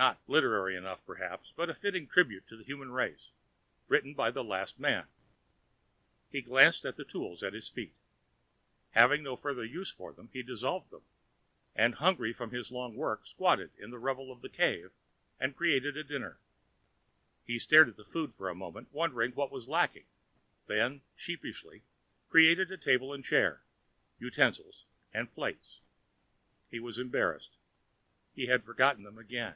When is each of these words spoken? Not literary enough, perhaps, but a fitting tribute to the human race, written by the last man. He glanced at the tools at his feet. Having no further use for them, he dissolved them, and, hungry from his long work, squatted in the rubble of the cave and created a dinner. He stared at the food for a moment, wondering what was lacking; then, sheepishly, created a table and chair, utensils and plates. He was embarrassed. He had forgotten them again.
Not 0.00 0.20
literary 0.28 0.76
enough, 0.76 1.04
perhaps, 1.04 1.52
but 1.56 1.68
a 1.68 1.74
fitting 1.74 2.06
tribute 2.06 2.46
to 2.46 2.56
the 2.56 2.62
human 2.62 2.92
race, 2.92 3.32
written 3.88 4.14
by 4.14 4.30
the 4.30 4.44
last 4.44 4.78
man. 4.78 5.08
He 6.30 6.40
glanced 6.40 6.84
at 6.84 6.94
the 6.94 7.04
tools 7.04 7.42
at 7.42 7.52
his 7.52 7.68
feet. 7.68 7.96
Having 8.90 9.24
no 9.24 9.34
further 9.34 9.64
use 9.64 9.90
for 9.90 10.12
them, 10.12 10.30
he 10.32 10.44
dissolved 10.44 10.90
them, 10.90 11.02
and, 11.74 11.96
hungry 11.96 12.32
from 12.32 12.52
his 12.52 12.70
long 12.70 12.94
work, 12.94 13.26
squatted 13.26 13.72
in 13.76 13.90
the 13.90 13.98
rubble 13.98 14.30
of 14.30 14.40
the 14.40 14.48
cave 14.48 14.92
and 15.40 15.56
created 15.56 15.96
a 15.96 16.04
dinner. 16.04 16.38
He 17.44 17.58
stared 17.58 17.88
at 17.88 17.96
the 17.96 18.04
food 18.04 18.36
for 18.36 18.48
a 18.48 18.54
moment, 18.54 18.92
wondering 18.92 19.32
what 19.32 19.50
was 19.50 19.66
lacking; 19.66 20.06
then, 20.68 21.02
sheepishly, 21.16 21.82
created 22.28 22.70
a 22.70 22.76
table 22.76 23.12
and 23.12 23.24
chair, 23.24 23.64
utensils 24.20 24.84
and 25.12 25.34
plates. 25.34 25.80
He 26.70 26.78
was 26.78 27.00
embarrassed. 27.00 27.56
He 28.32 28.46
had 28.46 28.62
forgotten 28.62 29.02
them 29.02 29.18
again. 29.18 29.54